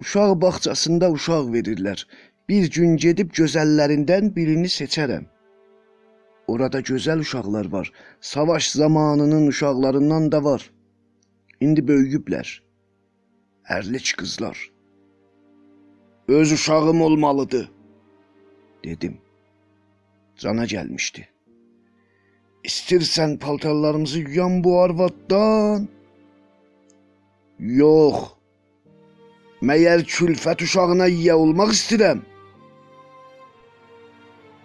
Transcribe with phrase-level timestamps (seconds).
[0.00, 2.06] Uşaq bağçasında uşaq verirlər.
[2.48, 5.26] Bir gün gedib gözəllərindən birini seçərəm.
[6.46, 7.92] Orada gözəl uşaqlar var.
[8.20, 10.70] Savaş zamanının uşaqlarından da var.
[11.60, 12.48] İndi böyüyüblər.
[13.68, 14.58] Ərlik qızlar.
[16.28, 17.70] Öz uşağım olmalıdır,
[18.84, 19.20] dedim.
[20.36, 21.28] Cana gəlmişdi.
[22.64, 25.88] İstirsən paltarlarımızı yuyan bu arvaddan?
[27.58, 28.39] Yox.
[29.68, 32.20] Məyər külfət uşağına yiyə olmaq istəyirəm.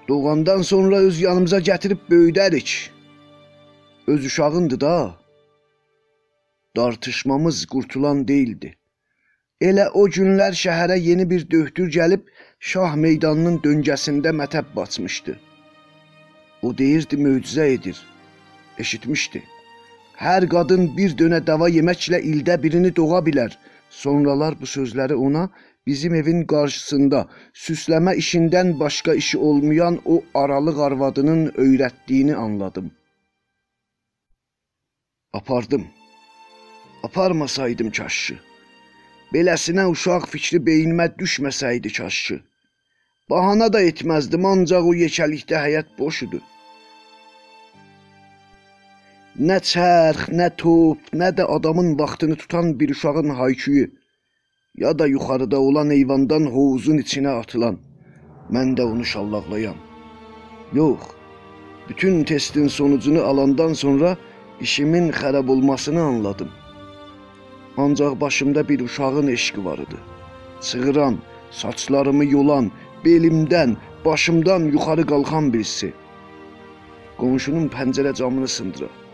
[0.07, 2.71] Doğandan sonra öz yanımıza gətirib böyüdərik.
[4.07, 5.17] Öz uşağındır da.
[6.77, 8.75] Dartışmamız qurtulan değildi.
[9.61, 15.39] Elə o günlər şəhərə yeni bir döhtür gəlib şah meydanının döngəsində mətəb basmışdı.
[16.61, 17.99] O deyirdi möcüzə edir.
[18.79, 19.43] Eşitmişdi.
[20.15, 23.57] Hər qadın bir dönə dava yeməklə ildə birini doğa bilər.
[23.89, 25.49] Sonralar bu sözləri ona
[25.87, 27.25] bizim evin qarşısında
[27.65, 32.91] süsləmə işindən başqa işi olmayan o aralıq arvadının öyrətdiyini anladım.
[35.33, 35.87] Apardım.
[37.03, 38.39] Aparmasaydım kaşşı.
[39.33, 42.37] Beləsinə uşaq fikri beynimə düşməsəydi kaşşı.
[43.29, 46.39] Bahana da etməzdim, ancaq o yekəlikdə həyat boş idi.
[49.35, 53.91] Nə çərx, nə top, nə də adamın vaxtını tutan bir uşağın hayküyü,
[54.77, 57.75] ya da yuxarıda olan eyvandan hovuzun içinə atılan.
[58.49, 59.75] Mən də onu şallaqlayam.
[60.73, 60.99] Yox.
[61.89, 64.17] Bütün testin sonucunu alandan sonra
[64.61, 66.49] işimin xarab olmasını anladım.
[67.77, 69.99] Ancaq başımda bir uşağın eşqi var idi.
[70.61, 71.17] Çığıran,
[71.51, 72.71] saçlarımı yolan,
[73.05, 73.75] belimdən,
[74.05, 75.93] başımdan yuxarı qalxan birisi.
[77.17, 79.04] Qonşunun pəncərə camını sındıra.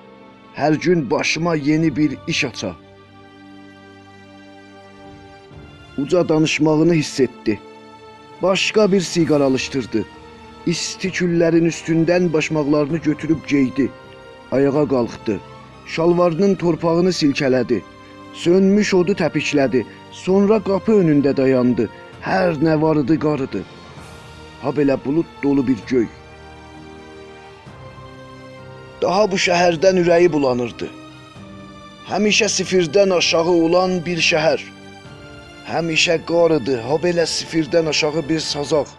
[0.55, 2.75] Hər gün başıma yeni bir iş aça.
[5.97, 7.59] Uca danışmağını hiss etdi.
[8.41, 10.05] Başqa bir siqar alışdırdı.
[10.65, 13.89] İsti küllərin üstündən başmaqlarını götürüb geydi.
[14.51, 15.39] Ayağa qalxdı.
[15.87, 17.81] Şalvarının torpağını silkələdi.
[18.33, 19.85] Sönmüş odu təpiklədi.
[20.11, 21.89] Sonra qapı önündə dayandı.
[22.21, 23.63] Hər nə var idi qarıdı.
[24.61, 26.07] Ha belə bulud dolu bir göy.
[29.01, 30.89] Daha bu şəhərdən ürəyi bulanırdı.
[32.09, 34.61] Həmişə sifirdən aşağı olan bir şəhər.
[35.69, 38.89] Həmişə qar idi, ha belə sifirdən aşağı bir sazaq.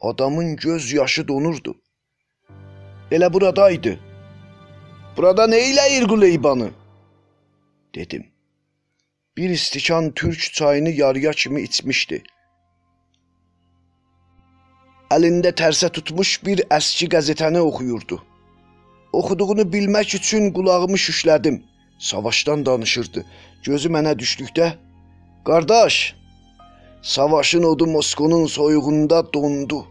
[0.00, 1.74] Adamın göz yaşı donurdu.
[3.10, 3.98] Elə buradaydı.
[5.16, 6.70] Burada nə eləyir Quleybanı?
[7.96, 8.26] dedim.
[9.36, 12.22] Bir istikan türk çayını yarıya kimi içmişdi.
[15.10, 18.18] Əlində tərsə tutmuş bir əski qəzetəni oxuyurdu.
[19.12, 21.62] Oxuduğunu bilmək üçün qulağımı şüşlədim.
[21.98, 23.24] Savaşdan danışırdı.
[23.64, 24.72] Gözü mənə düşdükdə,
[25.44, 26.14] "Qardaş,
[27.02, 29.86] savaşın odu Moskonun soyuğunda dondu."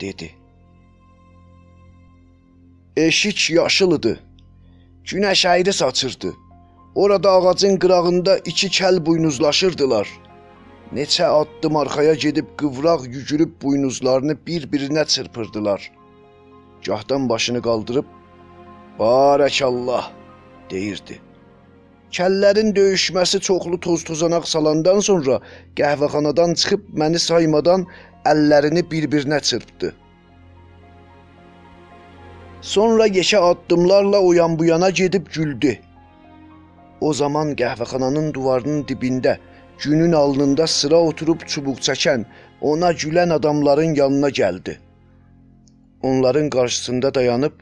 [0.00, 0.30] dedi.
[2.96, 4.20] Eşik yaşıl idi.
[5.04, 6.32] Günəş əyri saçırdı.
[6.94, 10.08] Orada ağacın qırağında iki kəl buynuzlaşırdılar.
[10.94, 15.90] Neçə addım arxaya gedib qıvraq yügürüb buynuzlarını bir-birinə çırpırdılar.
[16.86, 18.04] Gahdan başını qaldırıb
[18.98, 20.10] "Barakallah"
[20.70, 21.20] deyirdi.
[22.10, 25.40] Kəllərin döyüşməsi çoxlu toz-tozanaq salandan sonra
[25.78, 27.86] qəhvəxanadan çıxıb məni saymadan
[28.32, 29.92] əllərini bir-birinə çırpdı.
[32.60, 35.78] Sonra yeşə addımlarla o yan bu yana gedib güldü.
[37.00, 39.38] O zaman qəhvəxananın divarının dibində,
[39.78, 42.24] günün alnında sıra oturub çubuq çəkən,
[42.60, 44.80] ona gülən adamların yanına gəldi.
[46.02, 47.52] Onların qarşısında dayanıb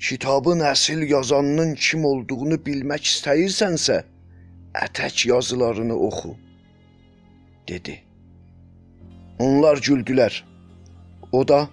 [0.00, 4.02] kitabın əsl yazanının kim olduğunu bilmək istəyirsənsə,
[4.76, 6.34] ətək yazılarını oxu,
[7.68, 8.02] dedi.
[9.38, 10.44] Onlar güldülər.
[11.32, 11.68] O da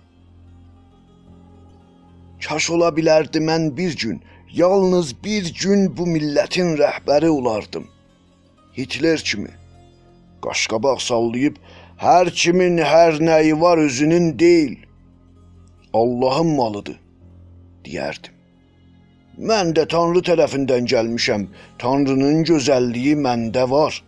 [2.43, 4.17] Kaş ola bilərdi mən bir gün,
[4.53, 7.85] yalnız bir gün bu millətin rəhbəri olardım.
[8.77, 9.51] Hitler kimi
[10.43, 11.55] qaşqabaq sallayıb
[12.03, 14.75] hər kimin hər nəyi var özünün deyil,
[15.93, 16.99] Allahın malıdır
[17.85, 18.33] deyərdim.
[19.49, 21.47] Mən də Tanrı tərəfindən gəlmişəm.
[21.79, 24.03] Tanrının gözəlliyi məndə var.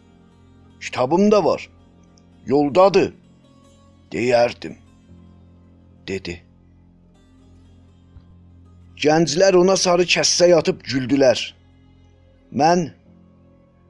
[0.81, 1.69] Kitabım da var.
[2.45, 3.13] Yoldadır
[4.11, 4.75] deyərdim.
[6.07, 6.41] dedi.
[9.01, 11.41] Gənclər ona sarı kəssə yatıb güldülər.
[12.53, 12.91] Mən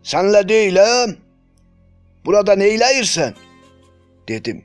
[0.06, 1.16] Sənlə deyiləm.
[2.26, 3.34] Burada nə eləyirsən?
[4.28, 4.64] dedim.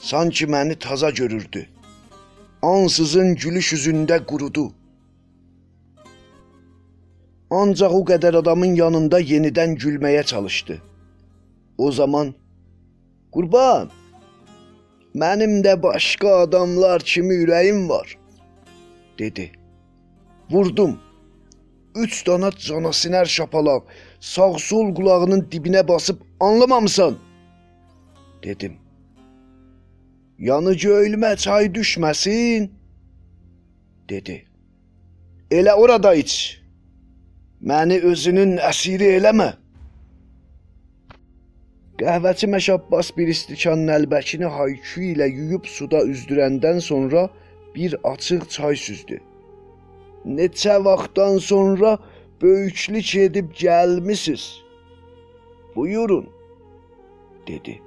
[0.00, 1.68] Sanki məni taza görürdü.
[2.62, 4.68] Ansızın gülüş üzündə qurudu.
[7.50, 10.78] Ancaq o qədər adamın yanında yenidən gülməyə çalışdı.
[11.78, 12.34] O zaman
[13.32, 13.90] Qurban
[15.14, 18.18] Mənim də başqa adamlar kimi ürəyim var
[19.18, 19.52] dedi.
[20.50, 21.00] Vurdum.
[21.94, 23.82] Üç dana cana sinər şapalaq
[24.20, 27.18] sağ sol qulağının dibinə basıb anlamamısan
[28.42, 28.81] dedim.
[30.42, 32.70] Yanıcı ölmə çay düşməsin
[34.10, 34.42] dedi.
[35.50, 36.32] Elə orada iç.
[37.62, 39.52] Məni özünün əsiri eləmə.
[42.00, 47.28] Qəhvəçi Məşabbas bir istikan nəlbəkini haykü ilə yuyub suda üzdürəndən sonra
[47.76, 49.20] bir açıq çay süzdü.
[50.26, 51.98] Neçə vaxtdan sonra
[52.42, 54.44] böyüklük edib gəlmisiniz.
[55.76, 56.26] Buyurun,
[57.46, 57.78] dedi.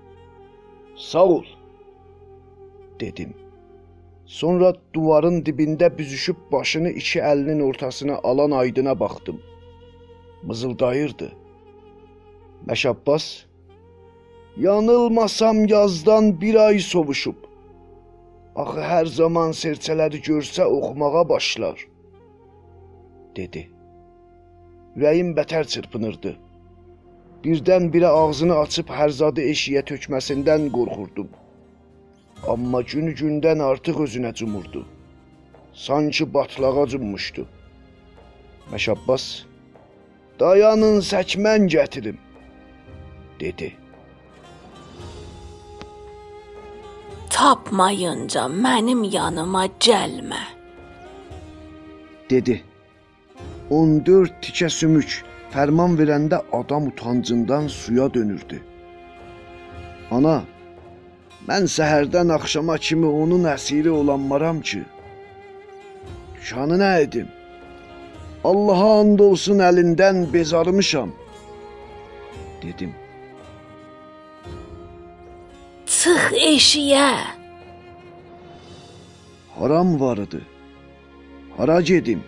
[0.96, 1.46] Sağ ol,
[3.00, 3.34] dedim.
[4.26, 9.42] Sonra duvarın dibində büzüşüb başını iki əlinin ortasına alan Aydına baxdım.
[10.44, 11.32] Mızıldayırdı.
[12.68, 13.46] Məşabbas
[14.58, 17.36] Yanılmasam yazdan bir ay sovuşub.
[18.56, 21.82] Axı hər zaman serçələri görsə oxumağa başlar,
[23.36, 23.66] dedi.
[24.96, 26.32] Ürəyim bətər çırpınırdı.
[27.44, 31.28] Birdən-birə ağzını açıb hərzadı eşiyə tökməsindən qorxurdum.
[32.48, 34.86] Amma günü-gündən artıq özünə cumurdu.
[35.74, 37.48] Sanki batlağa cummuşdu.
[38.72, 39.26] Məşabbas,
[40.40, 42.18] dayanın səkmən gətirim,
[43.40, 43.74] dedi.
[47.30, 50.44] Tapmayınca mənim yanıma gəlmə.
[52.30, 52.64] dedi.
[53.70, 58.62] 14 tikə sümük fərman verəndə adam utancından suya dönürdü.
[60.12, 60.44] Ana,
[61.50, 64.82] mən səhərdən axşama kimi onun əsiri olanmaram ki.
[66.48, 67.28] Şanı nə edim?
[68.50, 71.12] Allaha and olsun əlindən bezarmışam,
[72.62, 72.94] dedim.
[75.86, 77.10] Çıx eşiyə.
[79.58, 80.42] Haram vardı.
[81.58, 82.24] Hara gedim?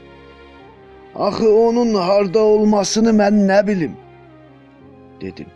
[1.16, 3.98] Axı onun harda olmasını mən nə bilim?
[5.22, 5.48] dedim.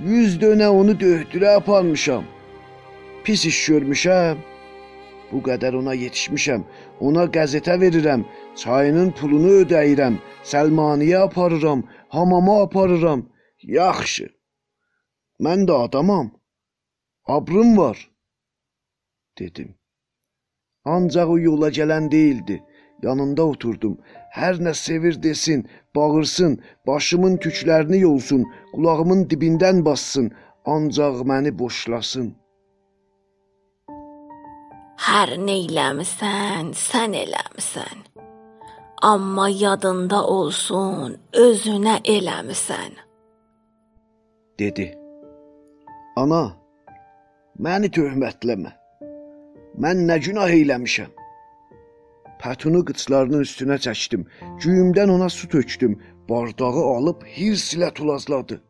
[0.00, 2.24] Yüz dönə onu döhdürə aparmışam.
[3.24, 4.38] Pis iş görmüşəm.
[5.32, 6.62] Bu qədər ona yetişmişəm.
[7.00, 8.24] Ona qəzetə verirəm.
[8.56, 10.16] Çayının pulunu ödəyirəm.
[10.44, 13.28] Səlmaniyə aparıram, hamama aparıram.
[13.62, 14.28] Yaxşı.
[15.40, 16.32] Mən də adamam.
[17.26, 18.10] Abrım var,
[19.38, 19.74] dedim.
[20.84, 22.62] Ancaq o yola gələn değildi.
[23.02, 23.98] Yanında oturdum.
[24.34, 28.44] Hər nə sevir desin, bağırsın, başımın tüklərini yolsun,
[28.74, 30.32] qulağımın dibindən bassın,
[30.64, 32.28] ancaq məni boşlasın.
[35.06, 37.96] Hər nə eləmisən, sən eləmisən.
[39.02, 42.92] Amma yadında olsun, özünə eləmisən.
[44.58, 44.86] dedi.
[46.16, 46.42] Ana,
[47.64, 48.72] məni töhmətləmə.
[49.82, 51.21] Mən nə günah eləmişəm?
[52.42, 54.26] Pətunu qıçlarının üstünə çəkdim.
[54.62, 55.98] Güyümdən ona su tökdüm.
[56.28, 58.60] Bardağı alıb hirs ilə tulazladı.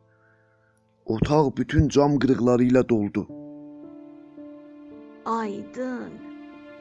[1.05, 3.27] Otaq bütün cam qırıqları ilə doldu.
[5.25, 6.13] Aydın,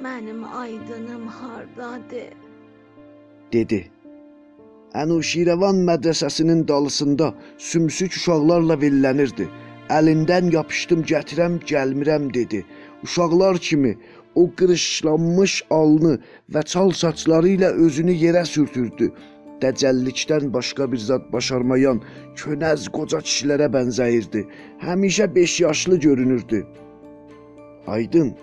[0.04, 2.32] mənim aydınım hardadır?
[3.52, 3.80] dedi.
[5.02, 9.46] Ənuşirəvan mədrəsəsinin dalısında sümsük uşaqlarla villənirdi.
[9.98, 12.64] Əlindən yapışdım, gətirəm, gəlmirəm dedi.
[13.04, 13.96] Uşaqlar kimi
[14.34, 16.18] o qırışlanmış alnı
[16.54, 19.10] və çal saçları ilə özünü yerə sürtürdü.
[19.62, 22.00] Dəcəllikdən başqa bir zad başarmayan
[22.36, 24.46] könəz qoca kişilərə bənzəyirdi.
[24.82, 26.64] Həmişə 5 yaşlı görünürdü.
[27.86, 28.34] Aydın,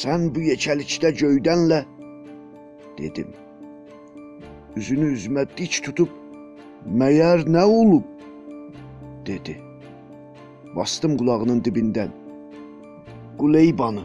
[0.00, 1.84] sən bu yekəlikdə göydənlə
[2.98, 3.32] dedim.
[4.76, 6.12] Üzünü üzümə dik tutub
[7.00, 8.04] məyər nə olub
[9.26, 9.56] dedi.
[10.76, 12.12] Bastım qulağının dibindən.
[13.38, 14.04] Quleybanı,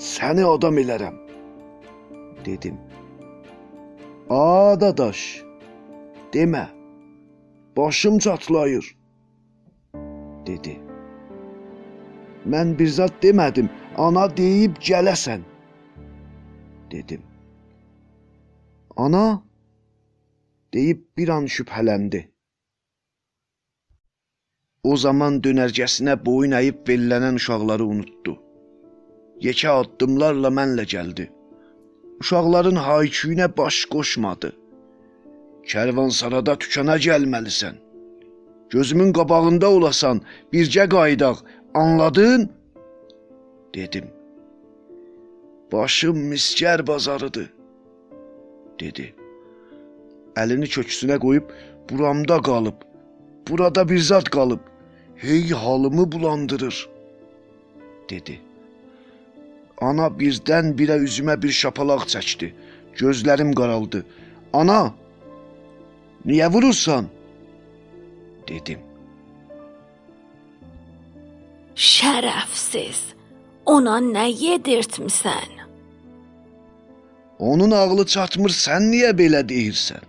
[0.00, 1.16] səni adam elərəm,
[2.44, 2.78] dedim.
[4.32, 5.20] A dadaş,
[6.32, 6.64] demə,
[7.76, 8.86] başım çatlayır,
[10.48, 10.78] dedi.
[12.48, 15.44] Mən bir zat demədim, ana deyib gələsən,
[16.90, 17.22] dedim.
[18.96, 19.42] Ana
[20.74, 22.26] deyib bir an şübhələndi.
[24.82, 28.40] O zaman dönərgəsinə boyun əyib vellənən uşaqları unutdu.
[29.40, 31.30] Yekə addımlarla mənlə gəldi.
[32.20, 34.50] Uşaqların hayküyünə baş qoşmadı.
[35.70, 37.78] Kərvansarada tükana gəlməlisən.
[38.70, 40.20] Gözümün qabağında olasan,
[40.52, 41.36] bircə qaydaq,
[41.74, 42.50] anladın?
[43.74, 44.04] dedim.
[45.72, 47.48] Başım miskər bazarıdır,
[48.80, 49.06] dedi.
[50.36, 51.50] Əlini köksünə qoyub
[51.90, 52.82] buramda qalıb
[53.48, 54.60] burada bir zad qalıb.
[55.16, 56.88] Hey halımı bulandırır,
[58.10, 58.40] dedi.
[59.80, 62.50] Ana birdən birə üzümə bir şapalaq çəkdi.
[63.00, 64.04] Gözlərim qaraldı.
[64.52, 64.82] Ana,
[66.26, 67.08] niyə vurursan?
[68.50, 68.82] dedim.
[71.76, 73.00] Şərəfsiz.
[73.70, 75.58] Ona nə yedirtmisən?
[77.38, 80.04] Onun ağlı çatmır, sən niyə belə deyirsən?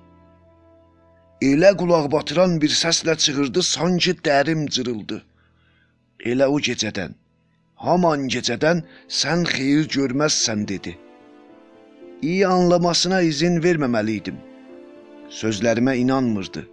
[1.51, 5.21] Elə qulaq batıran bir səslə çığırdı, sanki dərim cırıldı.
[6.31, 7.15] Elə o gecədən,
[7.85, 8.83] haman gecədən
[9.19, 10.93] sən xeyir görməzsən dedi.
[12.21, 14.37] İyi anlamasına izin verməməli idim.
[15.29, 16.67] Sözlərimə inanmırdı.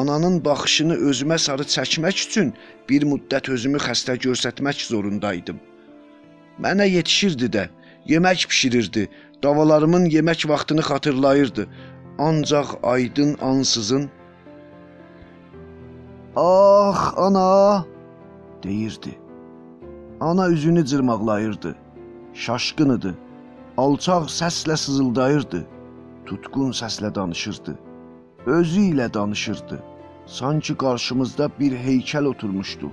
[0.00, 2.50] Ananın baxışını özümə sarı çəkmək üçün
[2.88, 5.60] bir müddət özümü xəstə göstərmək zorundaydım.
[6.64, 7.68] Mənə yetişirdi də,
[8.10, 9.08] yemək bişirirdi,
[9.42, 11.68] davalarımın yemək vaxtını xatırlayırdı.
[12.18, 14.10] Ancaq aydın ansızın
[16.36, 17.86] "Ah, ana!"
[18.62, 19.27] deyirdi.
[20.20, 21.76] Ana üzünü cırmaqlayırdı.
[22.34, 23.14] Şaşqın idi.
[23.76, 25.66] Alçaq səslə sızıldayırdı.
[26.26, 27.78] Tutqun səslə danışırdı.
[28.46, 29.82] Özü ilə danışırdı.
[30.26, 32.90] Sanki qarşımızda bir heykəl oturmuşdu.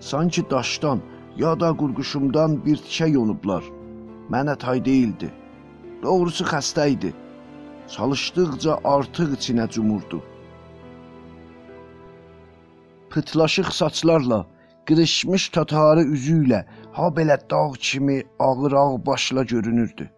[0.00, 1.00] Sanki daşdan
[1.36, 3.64] ya da qurquşumdan bir tikə yonublar.
[4.30, 5.32] Mənə tay deyildi.
[6.02, 7.14] Doğrusu xəstə idi.
[7.88, 10.22] Çalışdıqca artıq içinə cumurdu.
[13.10, 14.46] Pıtlaşıq saçlarla,
[14.86, 16.60] qırışmış tatarı üzü ilə
[16.96, 20.10] ha belə dağ kimi ağır ağ başla görünürdü.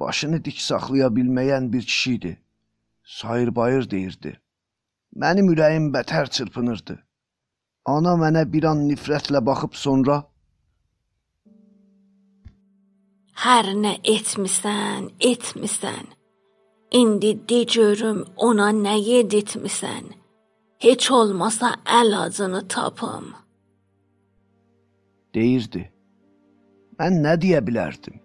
[0.00, 2.32] Başını dik saxlaya bilməyən bir kişi idi.
[3.04, 4.40] Sayır bayır deyirdi.
[5.16, 6.98] Mənim ürəyim bətər çırpınırdı.
[7.86, 10.16] Ana mənə bir an nifrətlə baxıb sonra
[13.38, 16.06] Hər nə etmisən, etmisən.
[17.00, 20.08] İndi de görüm ona nə yedirtmisən.
[20.78, 23.34] Heç olmasa əlacını tapım.
[25.38, 25.82] Deyirdi.
[26.98, 28.18] Mən nə deyə bilərdim?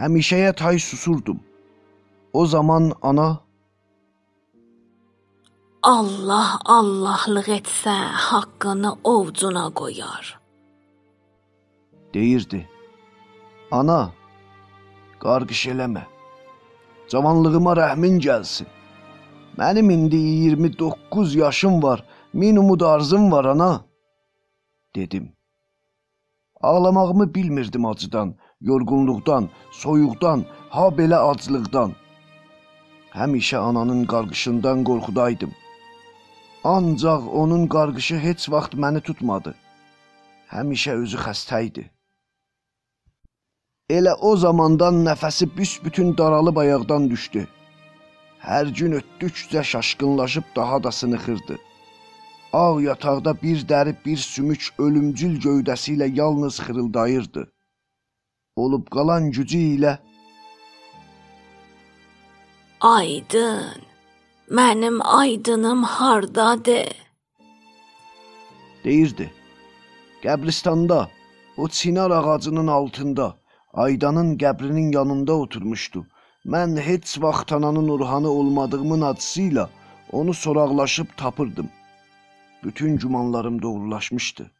[0.00, 1.40] Həmişəyə tay susurdum.
[2.32, 3.28] O zaman ana
[5.82, 7.94] Allah Allahlıq etsə
[8.26, 10.40] haqqını ovcuna qoyar.
[12.14, 12.60] deyirdi.
[13.70, 14.12] Ana,
[15.22, 16.02] qarqış eləmə.
[17.10, 18.68] Cavanlığıma rəhmin gəlsin.
[19.58, 23.84] Mənim indi 29 yaşım var, min umud arzum var ana,
[24.96, 25.32] dedim.
[26.60, 31.94] Ağlamağımı bilmirdim acıdan, yorğunluqdan, soyuqdan, ha belə aclıqdan.
[33.14, 35.52] Həmişə ananın qarğışından qorxudaydım.
[36.64, 39.54] Ancaq onun qarğışı heç vaxt məni tutmadı.
[40.52, 41.84] Həmişə özü xəstə idi.
[43.90, 47.46] Elə o zamandan nəfəsi büsbütün daralıb ayaqdan düşdü.
[48.48, 51.58] Hər gün ötdükcə şaşqınlaşıb daha da sınıxırdı.
[52.52, 57.52] Ağ yataqda bir dəri, bir sümük ölümcül gövdəsi ilə yalnız xırıldayırdı.
[58.56, 59.98] Olub qalan gücü ilə
[62.80, 63.82] Aydın,
[64.50, 67.10] mənim aydınım hardadır?
[68.84, 69.30] deyirdi.
[70.22, 71.08] Qəbristanda,
[71.56, 73.36] o çinar ağacının altında,
[73.72, 76.06] Aydanın qəbrinin yanında oturmuşdu.
[76.46, 79.66] Mən heç vaxt ananın Orhanı olmadığımın acısı ilə
[80.12, 81.68] onu soraqlaşıb tapırdım.
[82.64, 84.50] Bütün gümanlarım doğrulaşmışdı.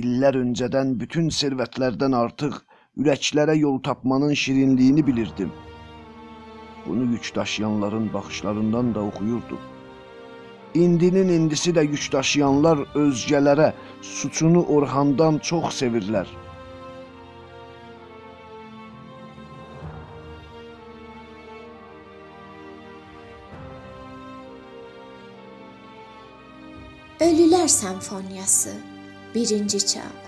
[0.00, 2.54] İllər öncədən bütün servətlərdən artıq
[2.96, 5.50] ürəklərə yol tapmanın şirinliyini bilirdim.
[6.86, 9.58] Bunu yük daşıyanların baxışlarından da oxuyurdum.
[10.74, 13.72] İndinin indisi də yük daşıyanlar özgələrə
[14.02, 16.26] suçunu Orhandan çox sevirlər.
[27.20, 28.70] Ölülər Senfoniyası
[29.34, 30.20] 1-ci çap.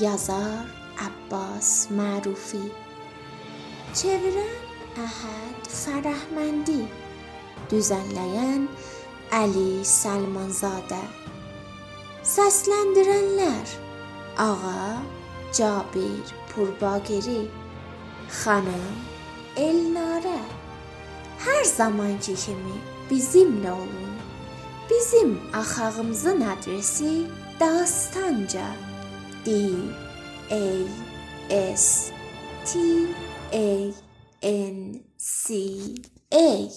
[0.00, 0.64] Yazar
[0.96, 2.62] Abbas Mərufi.
[3.92, 4.54] Çevirən
[5.04, 6.78] Əhəd Fərəhməndi.
[7.68, 8.64] Düzənləyən
[9.42, 11.02] Əli Salmanzadə.
[12.24, 13.76] Səsləndirənlər:
[14.40, 15.04] Ağa
[15.52, 17.44] Cabir Purbagiri,
[18.40, 18.88] xanım
[19.68, 20.40] Elnarə.
[21.44, 22.80] Hər zamanki kimi
[23.12, 24.27] bizimlə olun.
[24.90, 27.26] Bizim axağımızın adresi
[27.60, 28.66] Dastanca.
[29.46, 29.70] D
[30.50, 32.12] A S
[32.64, 32.78] T
[33.52, 33.92] A
[34.42, 35.54] N C
[36.32, 36.68] A